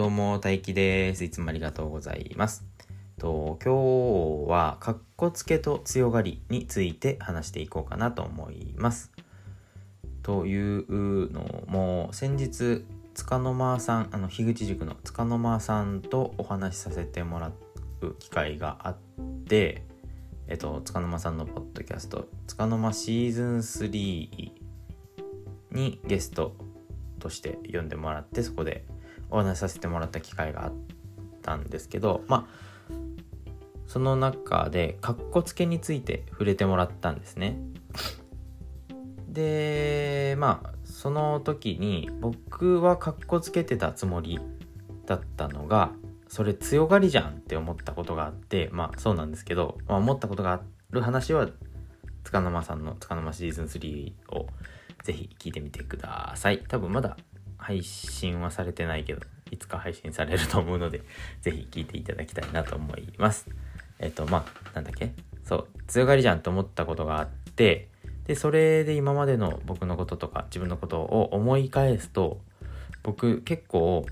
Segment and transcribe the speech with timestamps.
[0.00, 1.24] どうも、大輝です。
[1.24, 2.64] いつもありがとうございます。
[3.18, 9.12] と今日は、かっこつけと強がりについて話していこうかなと思います。
[10.22, 17.52] というのも、先日、つかの間さん、あの、樋口塾のつかの間さんとお話しさせてもら
[18.00, 18.96] う機会があっ
[19.48, 19.84] て、
[20.48, 24.52] えっと、つかの間さんのポッドキャスト、つかの間シーズン3
[25.72, 26.56] にゲスト
[27.18, 28.86] として呼んでもらって、そこで
[29.30, 30.72] お話しさせてもらった機会があっ
[31.42, 32.70] たんですけどまあ
[33.86, 37.58] その中でかっこつけについて触れてもらったんですね。
[39.28, 44.38] でまあその時に僕はかっこつけてたつもり
[45.06, 45.92] だったのが
[46.28, 51.48] それ強がりじゃんって思ったことがあってまあそうなんですけど、まあ、思ったことがある話は
[52.22, 54.46] つかの間さんのつかの間シーズン3を
[55.02, 57.16] ぜひ聞いてみてください多分まだ
[57.60, 61.02] 配信はされてないけど、いつか配信されると思うので、
[61.40, 63.48] ぜひ聞いていただきたいなと思います。
[63.98, 65.12] えっと、まあ、なんだっけ？
[65.44, 67.88] そう、強がりじゃんと思ったことがあって、
[68.24, 72.40] で、それで今までの僕のこととか自分のことを思い返すと、
[73.02, 74.06] 僕結構、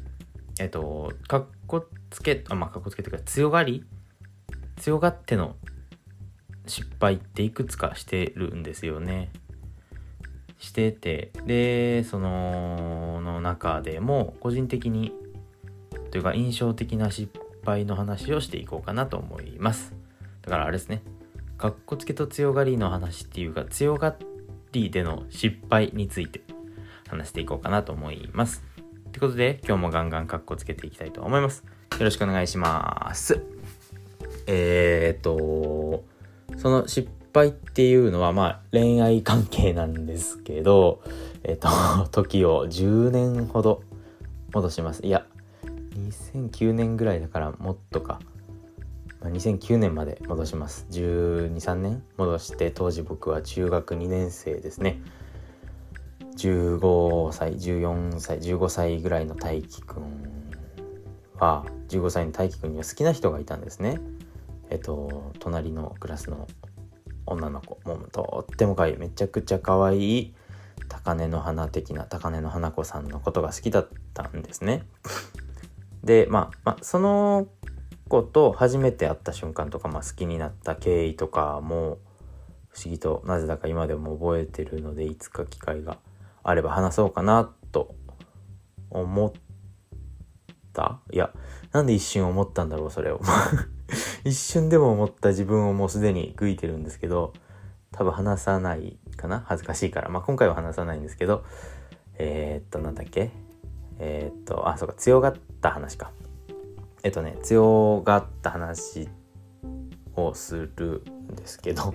[0.61, 3.85] えっと、かっこつけ、あ、まあ、かっこつけというか、強がり
[4.77, 5.57] 強がっての
[6.67, 9.31] 失敗っていくつかしてるんですよね。
[10.59, 15.13] しててでそのの中でも個人的に
[16.11, 17.33] というか印象的な失
[17.65, 19.95] 敗の話をしていこうかなと思います。
[20.43, 21.03] だからあれですね。
[21.59, 24.17] かっこつけと強がりの話っていうか強が
[24.73, 26.41] りでの失敗について
[27.09, 28.65] 話していこうかなと思います。
[29.13, 31.65] ということで今日もガンガンかっこつけていきたいと思います。
[31.99, 33.43] よろしくお願いします。
[34.47, 36.05] えー、っと
[36.57, 41.03] その失敗っていうのはまあ恋愛関係なんですけど、
[41.45, 41.69] えっ、と、
[42.11, 43.83] 時を10年ほど
[44.53, 45.05] 戻します。
[45.05, 45.27] いや、
[46.35, 48.21] 2009年ぐらいだからもっとか。
[49.21, 50.87] まあ、2009年まで戻します。
[50.91, 55.01] 12、3年戻して、当時僕は中学2年生ですね。
[56.37, 60.03] 15歳、14歳、15歳ぐらいの大輝くん
[61.37, 64.01] は、15歳の大輝くんには好きな人がいたんですね。
[64.71, 66.47] えっと、隣のクラスの
[67.29, 67.79] 女の子。
[67.85, 68.97] もうとっても可愛い。
[68.97, 70.35] めちゃくちゃ可愛い。
[70.89, 74.87] 高根の花的な高根の花子さんのことが好きだったんですね。
[76.03, 77.49] で、まあ、まあ、その
[78.09, 81.99] 子と初めて会った瞬間とか、まあ、好きになった経緯とかも
[82.69, 85.99] 不思議となぜだか今でも覚えてるのでいつか機会が
[86.43, 87.95] あれば話そうかなと
[88.91, 89.33] 思っ
[90.73, 91.01] た。
[91.13, 91.33] いや
[91.73, 93.21] なんで一瞬思ったんだろうそれを。
[94.25, 97.33] 一瞬でも思った自分をもうすでに悔いてるんですけど、
[97.93, 99.43] 多分話さないかな？
[99.47, 100.09] 恥ずかしいから。
[100.09, 101.45] まあ、今回は話さないんですけど、
[102.19, 103.31] えー、っと、なんだっけ？
[103.99, 106.13] えー、っと、あ、そうか、強がった話か。
[107.03, 109.09] えっとね、強がった話
[110.15, 111.95] をするんですけど、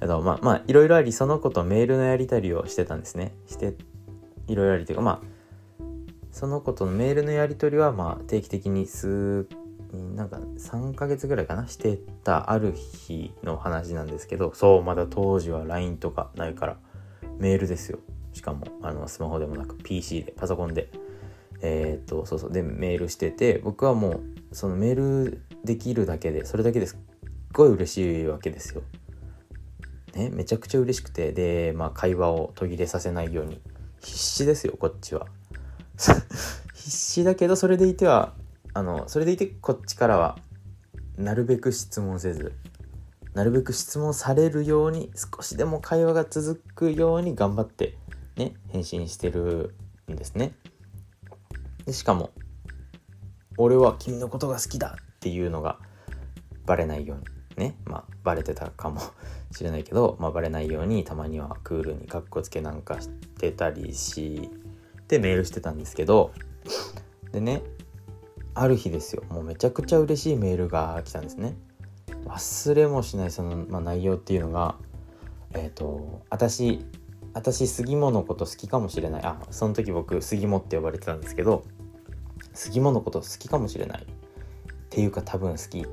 [0.00, 3.34] えっと、まあ、まあ、いろいろあり、その子とメールのやり取りをしてたんですね。
[3.46, 3.76] して、
[4.46, 5.84] いろいろありというか、まあ、
[6.32, 9.46] その子とのメールのやり取りは、まあ、定期的に数
[9.92, 11.66] なんか3ヶ月ぐらいかな？
[11.66, 16.76] してたある日の話なんですけどそうまだ当時は LINE とかないから
[17.38, 17.98] メールですよ。
[18.32, 20.90] しかもあのスマホでもなく PC でパソコンで。
[21.62, 22.52] えー、っとそうそう。
[22.52, 24.20] でメールしてて僕はもう
[24.52, 26.98] そのメールできるだけでそれだけですっ
[27.52, 28.82] ごい嬉しいわけですよ。
[30.14, 31.32] ねめちゃくちゃ嬉しくて。
[31.32, 33.60] でまあ会話を途切れさせないように。
[34.00, 35.26] 必死ですよこっちは。
[36.74, 38.32] 必死だけどそれでいては
[38.72, 40.38] あのそれでいてこっちからは
[41.16, 42.52] なるべく質問せず
[43.34, 47.96] なるべく質問されるように少しでも会話が続くように頑張って
[48.36, 49.74] ね返信してる
[50.10, 50.52] んですね。
[51.86, 52.30] でしかも
[53.56, 55.78] 「俺は君のことが好きだ」っていうのが
[56.66, 57.24] バレないように
[57.56, 59.00] ねまあバレてたかも
[59.52, 63.08] しれないけど、まあ、バレないようにたまにはクールにかっこつけなんかし
[63.38, 64.50] てたりし
[65.08, 66.32] てメールしてたんですけど
[67.32, 67.62] でね
[68.54, 69.22] ある日ですよ。
[69.30, 71.56] もうめちゃくちゃ嬉しいメールが来たんですね。
[72.26, 74.76] 忘れもしないその、まあ、内容っていうのが
[75.54, 76.84] えっ、ー、と私
[77.32, 79.22] 私杉本のこと好きかもしれない。
[79.24, 81.64] あその時僕杉本って呼ばれてたんですけど
[82.52, 84.02] 杉本のこと好きかもしれない。
[84.02, 84.06] っ
[84.90, 85.86] ていうか多分好き。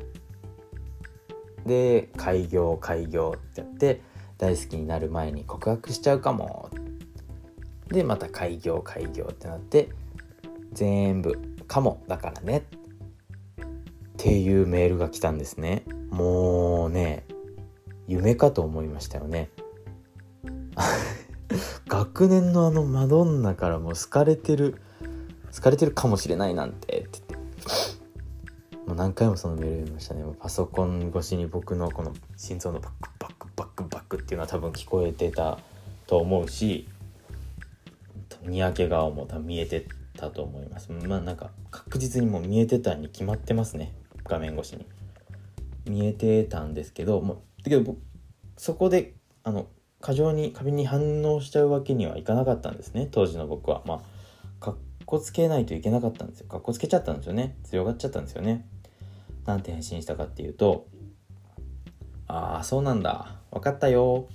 [1.65, 4.01] で開業開業ってやって
[4.37, 6.69] 大好きになる前に告白しちゃうかも。
[7.89, 9.89] でまた開業開業ってなって
[10.73, 12.65] 全部かもだからね。
[13.59, 13.65] っ
[14.17, 15.83] ていうメールが来たんですね。
[16.09, 17.25] もうね
[18.07, 19.49] 夢かと思いましたよね。
[21.87, 24.75] 学年のあのマドンナからも好かれてる
[25.55, 27.37] 好かれてるかもしれないなんてって言って。
[28.87, 30.23] もう何回もそのメール読みましたね。
[30.23, 35.59] もうパソコン越しに僕のこの心臓のバックバックバックバックっていうのは多分聞こえてた
[36.05, 36.87] と思うし
[38.43, 39.85] 三宅川も多分見えて
[40.17, 40.91] たと思います。
[40.91, 43.93] まあなんか確実にもう見えてたに決まってますね。
[44.25, 44.85] 画面越しに。
[45.85, 47.95] 見えてたんですけどもだけど
[48.57, 49.67] そこであの
[50.01, 53.07] 過剰に過敏に反応しちゃうわけにはいかなかったんですね。
[53.09, 53.83] 当時の僕は。
[53.85, 54.75] まあかっ
[55.05, 56.47] こつけないといけなかったんですよ。
[56.47, 57.55] かっこつけちゃったんですよね。
[57.63, 58.67] 強がっちゃったんですよね。
[59.45, 60.87] なんて返信したかっていうと
[62.27, 63.37] ああそうなんだ。
[63.51, 64.27] 分かったよ。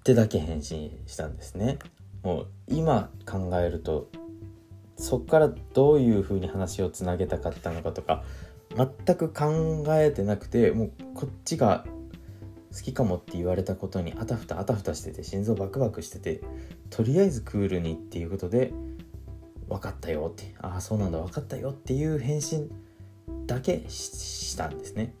[0.00, 1.78] ってだけ返信したんですね。
[2.22, 4.08] もう今考えると
[4.96, 8.22] そっからどういう風に話をつなげたかったのかとか
[8.76, 11.84] 全く考えてなくてもうこっちが
[12.74, 16.40] 好きかもって言われたことにあたふたあたふたしてて心臓バクバクしてて
[16.90, 18.72] とりあえずクールにっていうことで
[19.68, 22.70] 分かったよってああそうなんだ分かったよっていう返信
[23.46, 25.14] だけしたんですね。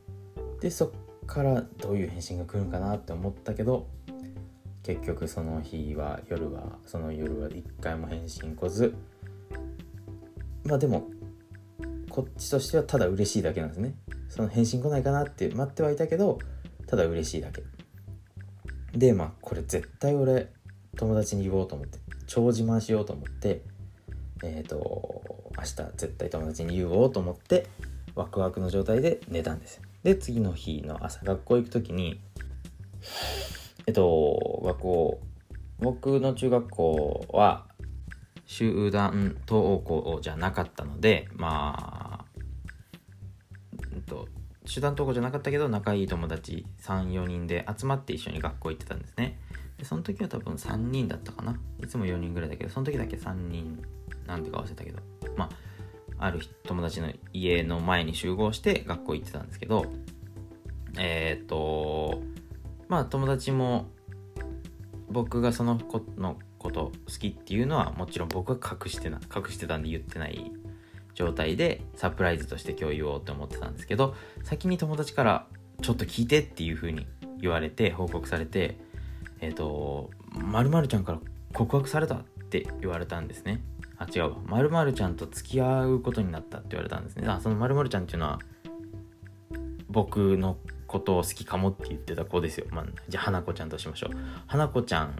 [0.60, 0.90] でそっ
[1.26, 3.86] からどういう返信が来るんかなって思ったけど
[4.82, 8.94] 結局その日は夜はその夜は一回も返信来ず
[10.64, 11.08] まあでも
[12.10, 13.94] こっちとしてはただ嬉しいだけなんですね。
[14.28, 16.38] その返信来ないかなって待ってはいたけど
[16.86, 17.62] ただ嬉しいだけ。
[18.96, 20.48] でまあこれ絶対俺
[20.96, 23.62] 友達に言おうと思って超自慢しようと思って
[24.42, 27.66] えっ、ー、と明日絶対友達に言おうと思って
[28.14, 32.20] ワクワクの状態で寝たんですで次の日の朝学校行く時に
[33.86, 35.20] えっと学校
[35.80, 37.66] 僕の中学校は
[38.46, 42.24] 集団登校じゃなかったのでまあ、
[43.92, 44.28] えっと、
[44.66, 49.38] 集団登校じゃなかったけど仲いい友達34人で集まって一緒に学校行ってたんですね。
[49.78, 51.58] でその時は多分3人だったかな。
[51.82, 53.82] いつも4人ぐらいだけどその時だけ3人
[54.26, 55.00] なんてか忘れたけど
[55.36, 55.46] ま
[56.18, 59.86] あある友達の家の前に集合して学校行ってたんですけど
[60.96, 62.22] えっ、と
[62.88, 63.90] まあ友達も
[65.10, 70.50] 僕がその子のこと好きっていうのはもちろん僕は隠してな隠してたんで言ってない
[71.14, 75.46] 状態でサプライズとして今日言おうって思ってたんですけど先に友達から
[75.82, 77.06] ちょっと聞いてっていう風に
[77.38, 78.78] 言われて報告されて
[79.40, 81.20] えっ、ー、とまるちゃんから
[81.52, 83.62] 告白されたって言われたんですね。
[83.96, 84.36] あ違うわ。
[84.68, 87.28] まるちゃんと付き合うことになったって言われたんですね。
[87.28, 88.38] あそのまるちゃんっていうのは
[89.88, 90.56] 僕の
[90.86, 94.16] ことを好きかもって言ってた子ですよ、まあ、じゃあ花子ちゃんとしましょう。
[94.46, 95.16] 花子ちゃん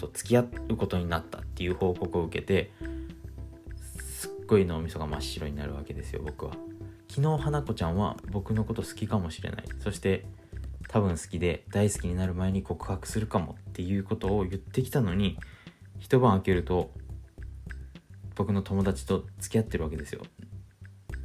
[0.00, 2.70] と付き合うことになったっていう報告を受けて
[4.10, 6.56] すっごい脳みそが真っ白になるわけですよ僕は。
[7.08, 9.64] 昨日花子ちゃんは僕のこと好きかもしれない。
[9.80, 10.24] そして
[10.88, 15.38] 多分好きで大好きになる前に告白するかもっていうことを言ってきたのに
[15.98, 16.92] 一晩明けると
[18.34, 20.22] 僕の友達と付き合ってるわけですよ。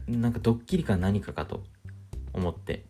[0.07, 1.63] なんかドッキリか何かかと
[2.33, 2.85] 思って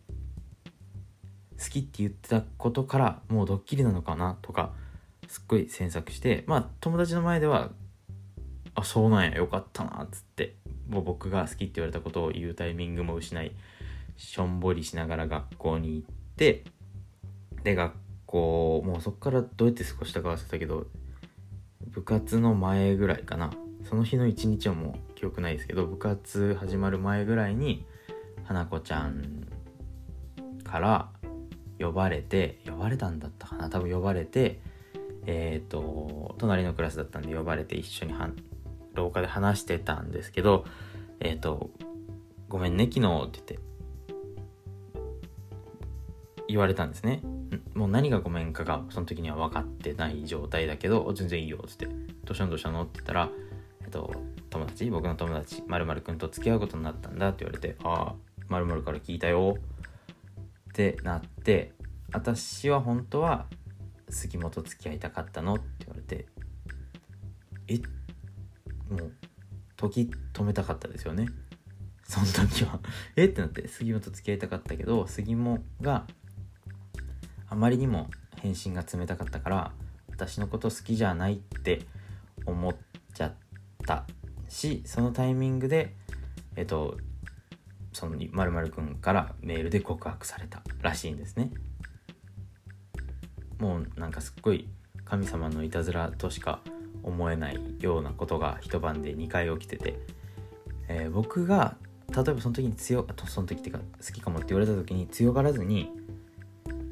[1.57, 4.73] 好きって言ってたことからもうドッキリなのかなとか
[5.35, 7.71] すっごい詮索してまあ友達の前では
[8.73, 10.55] あそうなんやよかったなっつって
[10.87, 13.51] もう僕が好きって言われたことを言うタイミングも失い
[14.15, 16.63] しょんぼりしながら学校に行って
[17.65, 17.95] で学
[18.25, 20.87] 校もうそっからどうやって過ごしたか忘れたけど
[21.87, 23.51] 部活の前ぐらいかな。
[23.83, 27.85] その日の一日はもう記憶ないですけど部活始まる前ぐらいに
[28.45, 29.45] 花子ちゃん
[30.63, 31.09] から
[31.77, 34.59] 呼ばれて呼ばれたんだったかな多分呼ばれて
[35.25, 38.13] えっ、ー、と隣のクラスだったんで呼ばれて一緒に
[38.93, 40.65] 廊下で話してたんですけど
[41.19, 41.69] えっ、ー、と
[42.49, 43.59] 「ごめんね昨日」って言って
[46.47, 47.21] 言われたんですね
[47.73, 51.87] もう何がごめんかがその時には分かってない状態だけど全然いいよっつって
[52.23, 53.29] 「どうしたのどうしたの?」って言ったら
[53.81, 54.13] えっと
[54.49, 58.15] 友達僕の友達まるくんと付き合うことになったんだって言われて「ああ
[58.47, 59.57] まるから聞いたよ」
[60.69, 61.73] ってなって
[62.13, 63.47] 私は本当は
[64.09, 65.55] 杉本付き合いたかったの？
[65.55, 66.25] って言われて
[67.67, 67.77] え？
[68.89, 69.11] もう
[69.75, 71.27] 時止めたかったですよね。
[72.03, 72.79] その時は
[73.15, 73.25] え？
[73.25, 76.05] ってなって杉本付き合いたかったけど杉本が
[77.49, 78.09] あまりにも
[78.41, 79.71] 返信が冷たかったから
[80.09, 81.81] 私のこと好きじゃないって
[82.45, 82.75] 思っ
[83.13, 83.33] ちゃっ
[83.85, 84.05] た
[84.47, 85.95] しそのタイミングで
[86.55, 86.97] えっと
[87.91, 91.49] そのまるくんからメールで告白されたらしいんですね。
[93.59, 94.67] もうなんかすっごい
[95.03, 96.61] 神様のいたずらとしか
[97.03, 99.99] 思えないようなことが一晩で2回起きてて、
[100.87, 101.75] えー、僕が
[102.09, 105.91] 例えばその時に強その時っていうか好きかもって言われた時に強がらずに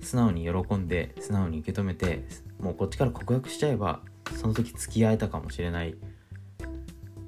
[0.01, 2.25] 素直に喜んで素直に受け止めて
[2.59, 4.01] もうこっちから告白しちゃえば
[4.35, 5.95] その時付き合えたかもしれない。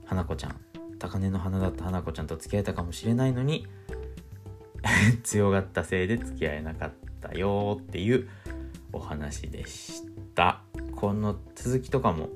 [0.06, 0.60] 花子ちゃん。
[1.00, 3.68] 高嶺の花だった花子ちゃんと付き合えたかもしれないのに
[5.24, 8.28] 強がったせいで付き合えなかったよっていう
[8.96, 10.62] お話でした。
[10.96, 12.30] この続きとかも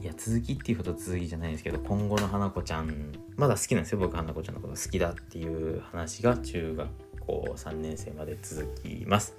[0.00, 3.98] いや続きっていうほど続きじゃないんですけど今後の花子ちゃんまだ好きなんですよ。
[3.98, 6.88] 僕花子ちゃんのこと好きだっていう話が中学
[7.20, 9.34] 校3年生まで続きます。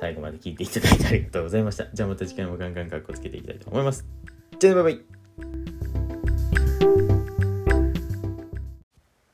[0.00, 1.86] 最後まで聞いていただいてありがとうございました。
[1.92, 4.04] じゃあまた次回もガンガンカッコつけていきたいと思います。
[4.58, 5.04] じゃあねバイバイ。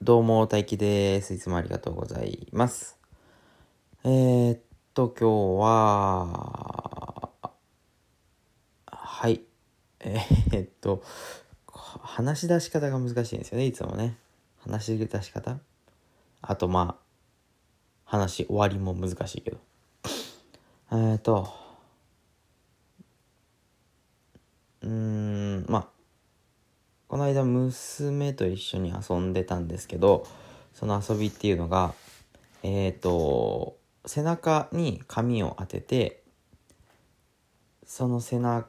[0.02, 1.32] どうも大輝です。
[1.32, 2.98] いつもありがとうございます。
[4.04, 4.60] えー、っ
[4.96, 7.28] と今日は
[8.86, 9.42] はい。
[10.00, 11.02] えー、っと
[11.66, 14.16] 話し出し方が難しいんですよねいつもね。
[14.56, 15.58] 話し出し方。
[16.40, 17.02] あとまあ
[18.06, 19.58] 話終わりも難しいけど。
[20.92, 21.46] えー、っと。
[24.80, 25.88] うーんまあ
[27.06, 30.26] この間娘と一緒に遊んでたんですけど
[30.72, 31.92] その遊びっていうのが
[32.62, 33.76] えっ、と
[34.06, 36.22] 背中に紙を当てて
[37.84, 38.68] その背中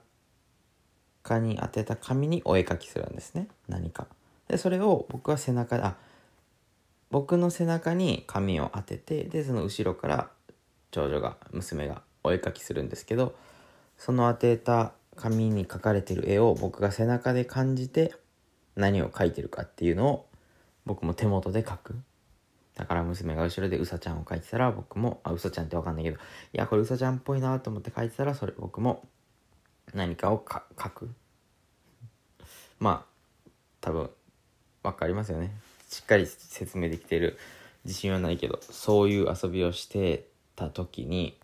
[1.40, 3.48] に当てた紙にお絵描きするんですね。
[3.68, 4.08] 何か。
[4.48, 5.96] でそれを僕は背中あ
[7.10, 10.30] 僕の背中に紙を当ててでその後ろから
[10.92, 13.36] 長女が娘がお絵描きするんですけど
[13.98, 18.14] その当てた紙に描かれてる絵を僕が背中で感じて
[18.76, 20.28] 何を描いてるかっていうのを
[20.86, 21.96] 僕も手元で描く。
[22.78, 26.20] だから娘が後ろでうさちゃんを描いてたら僕もあうさちゃんってわかんないけどい
[26.54, 29.04] やこれうさちゃんっぽいなと思って描いてたらそれ僕も
[29.96, 31.10] 何かをか書く。
[32.80, 33.50] まあ
[33.82, 34.12] 多分
[34.84, 35.52] 分かりますよね。
[35.90, 37.40] しっかり説明できてる。
[37.86, 41.38] 自信はないけどそういう遊びをしてた時に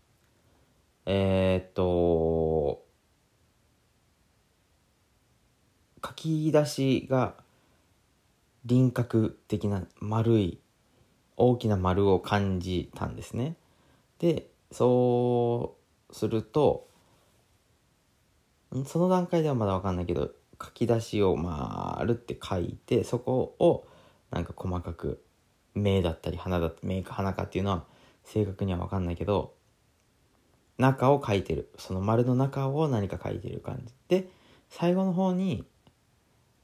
[1.05, 2.83] えー、っと
[6.05, 7.35] 書き出しが
[8.65, 10.59] 輪郭的な丸い
[11.37, 13.55] 大きな丸を感じたんですね。
[14.19, 15.75] でそ
[16.09, 16.87] うすると
[18.85, 23.87] その段階ではまだ分かんないけど書き出しを丸って書いてそこを
[24.31, 25.23] なんか細かく
[25.75, 27.83] 目だったり鼻だったり目か鼻かっていうのは
[28.23, 29.53] 正確には分かんないけど
[30.77, 31.69] 中を書いてる。
[31.77, 33.93] その丸の中を何か書いてる感じ。
[34.07, 34.27] で
[34.69, 35.65] 最後の方に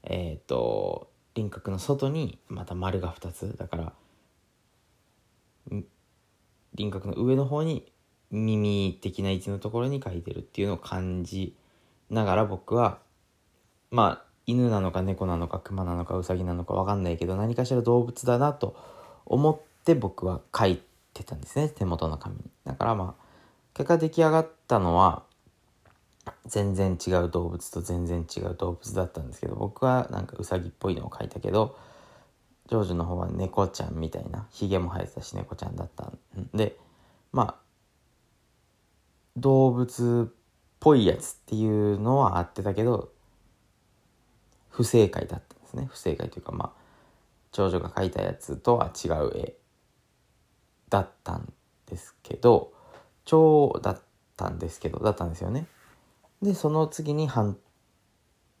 [0.02, 3.56] えっ、ー、と輪郭の外にまた丸が2つ。
[3.56, 3.92] だから
[6.74, 7.90] 輪郭の上の方に
[8.30, 11.56] 耳的な位置のところに書いてるっていうのを感じ
[12.10, 12.98] ながら僕は
[13.90, 18.76] まあ犬なのか猫なのか熊なのかウサギなのか分かんないけど何かしら動物だなと
[19.26, 20.80] 思って僕は書い
[21.14, 21.68] てたんですね。
[21.68, 22.42] 手元の紙に。
[22.64, 23.24] だからまあ
[23.74, 25.24] 結果出来上がったのは
[26.46, 31.76] 全然違う動物と全然違う動物だったんですけど僕はなんかウサギっぽいのを描いたけど
[32.70, 36.18] ジョージの方は猫ちゃんみたいなひげも生えてたし猫ちゃんだったん。
[36.54, 36.76] で
[37.32, 37.54] まあ
[39.36, 40.34] 動物っ
[40.78, 43.10] ぽいやつっていうのはあってたけど
[44.68, 45.88] 不正解だったんですね。
[45.90, 46.70] 不正解というかまあ
[47.50, 49.54] 長女が描いたやつとは違う絵
[50.90, 51.52] だったん
[51.86, 52.72] ですけど
[53.24, 54.00] 蝶だっ
[54.36, 55.66] たんですけどだったんですよね。
[56.40, 57.56] でその次に反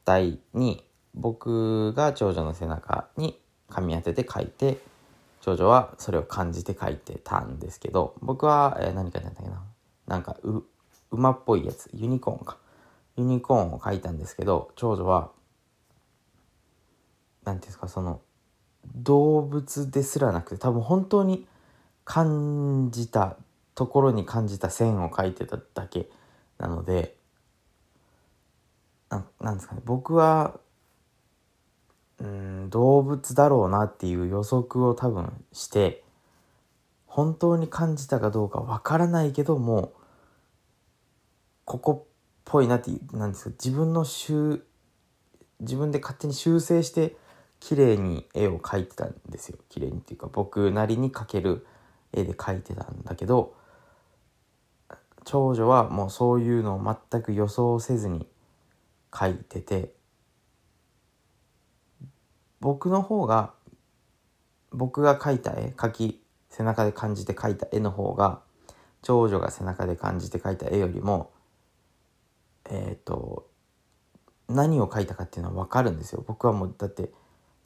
[0.04, 3.40] 対に僕が長女の背中に
[3.70, 4.78] 紙当てて書いて
[5.40, 9.62] 長女はそれを感じて書いてたんですけど僕は、えー、何書いたんだっけな。
[10.06, 10.62] なんかう
[11.10, 11.88] 馬っぽいやつ。
[11.94, 12.58] ユニコーンか。
[13.16, 15.30] ユニコーンを書いたんですけど長女は
[17.44, 18.20] 何ていうんですかその
[18.94, 21.46] 動物ですらなくて多分本当に
[22.04, 23.36] 感じた
[23.74, 26.08] ところに感じた線を書いてただけ
[26.58, 27.14] なので
[29.10, 29.82] ななんですかね。
[29.84, 30.58] 僕は
[32.20, 36.04] うん動物だろうなっていう予測を多分して
[37.06, 39.92] 本当に感じたかどうかわからないけども
[41.64, 42.10] ここっ
[42.44, 44.62] ぽいなってなんですか自分の修
[45.60, 47.16] 自分で勝手に修正して
[47.58, 49.58] 綺麗に絵を描いてたんですよ。
[49.68, 51.66] 綺麗にっていうか僕なりに描ける
[52.12, 53.54] 絵で描いてたんだけど
[55.24, 58.26] 長女はもうそういうのを全く予想せずに
[59.14, 59.92] 書いてて
[62.60, 63.52] 僕の方が
[64.72, 68.40] 僕が描いた絵描き背中で感じて描いた絵の方が
[69.02, 71.30] 長女が背中で感じて描いた絵よりも
[72.68, 73.48] えっ、ー、と
[74.48, 76.24] 何を描いたかっていうのは分かるんですよ。
[76.26, 77.10] 僕はもうだって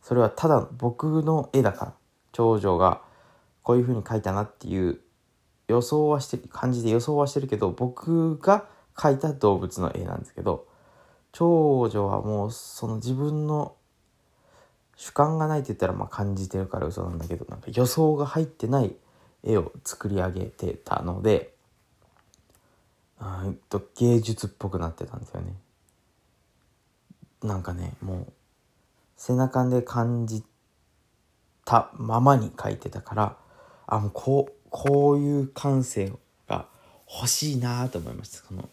[0.03, 1.95] それはただ僕の絵だから。
[2.35, 3.01] 長女が
[3.63, 5.01] こういう風に描いたなっていう
[5.69, 10.67] 予想はして感じで予想はしてるけど僕が描いた動物の絵なんですけど
[11.33, 13.77] 長女はもうその自分の
[14.97, 18.95] 主観がないって言ったらまあ感じてるから嘘なんだけどなんか予想が入ってない
[19.43, 21.55] 絵を作り上げてたので
[23.21, 25.55] うんと芸術っぽくなってたんですよね。
[27.43, 28.33] なんかねもう
[29.17, 30.43] 背中で感じ
[31.65, 33.37] たままに描いてたから
[33.87, 36.13] あもうこうこういう感性
[36.49, 36.67] が
[37.09, 38.69] 欲しいなと思いましたその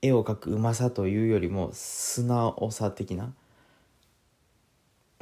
[0.00, 3.32] 絵を描くうまさというよりも素直さ的な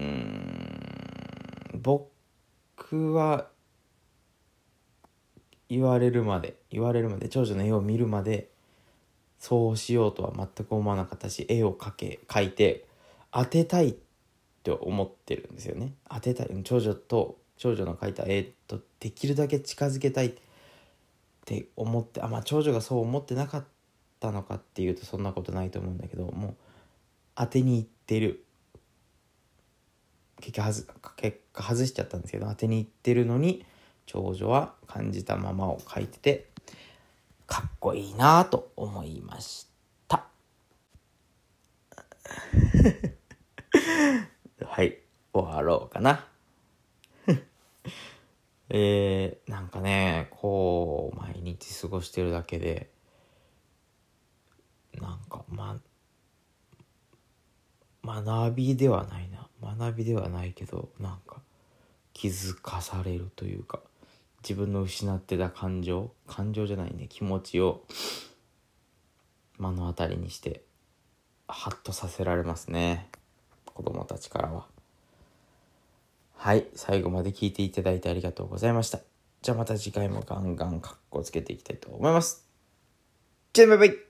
[0.01, 1.81] うん。
[1.83, 3.49] 僕は
[5.69, 8.49] 言われるまで言われるまで長女の絵を見るまで
[9.39, 12.87] そうしようとは全く思わなかったし絵を描け描いて
[13.33, 13.95] 当てたいっ
[14.63, 15.95] て思ってるんですよね。
[16.11, 16.49] 当てたい。
[16.65, 20.33] 長女と長女の描いた絵とできるだけ近づけたいっ
[21.47, 23.65] て思ってあまあ長女がそう思ってなかっ
[24.19, 26.55] たのかっていうとそんなことないと思うんだけどもう
[27.35, 28.45] 当てにいってる。
[30.41, 33.65] 結果はず結果外しちゃったんですけど当てにいってるのに
[34.07, 36.49] 長女は感じたままを書いてて
[37.47, 39.67] かっこいいなと思いまし
[40.07, 40.27] た。
[44.65, 44.99] はい
[45.33, 46.27] 終わろうかな。
[48.71, 52.91] えー、なんかねこう毎日過ごしてるだけで
[54.95, 55.81] なんかま
[58.05, 59.40] 学びではないな。
[59.63, 61.37] 学びではないけどなんか
[62.13, 63.81] 気づかされるというか
[64.43, 67.85] 自分の失ってた感情感情じゃないね気持ちを
[69.59, 70.63] 目の当たりにして
[71.47, 73.09] ハッとさせられますね
[73.65, 74.67] 子供たちからは。
[76.37, 79.01] はい最後まで聞いていただいてありがとうございました。
[79.43, 82.47] じゃあまた次回もガンガンカッコつけていきたいと思います。
[83.53, 84.10] じゃあバイバイ。